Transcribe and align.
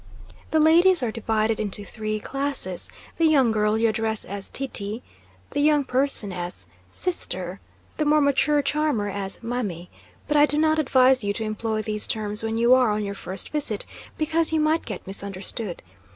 The 0.49 0.59
ladies 0.59 1.03
are 1.03 1.11
divided 1.11 1.59
into 1.59 1.85
three 1.85 2.19
classes; 2.19 2.89
the 3.19 3.25
young 3.25 3.51
girl 3.51 3.77
you 3.77 3.87
address 3.87 4.25
as 4.25 4.49
"tee 4.49 4.67
tee"; 4.67 5.03
the 5.51 5.59
young 5.59 5.83
person 5.83 6.33
as 6.33 6.65
"seester"; 6.91 7.59
the 7.97 8.05
more 8.05 8.19
mature 8.19 8.63
charmer 8.63 9.09
as 9.09 9.43
"mammy"; 9.43 9.91
but 10.27 10.35
I 10.37 10.47
do 10.47 10.57
not 10.57 10.79
advise 10.79 11.23
you 11.23 11.33
to 11.33 11.43
employ 11.43 11.83
these 11.83 12.07
terms 12.07 12.41
when 12.43 12.57
you 12.57 12.73
are 12.73 12.89
on 12.89 13.03
your 13.03 13.13
first 13.13 13.49
visit, 13.49 13.85
because 14.17 14.51
you 14.51 14.59
might 14.59 14.87
get 14.87 15.05
misunderstood. 15.05 15.83